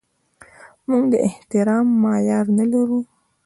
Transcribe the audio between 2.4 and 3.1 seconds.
نه لرو.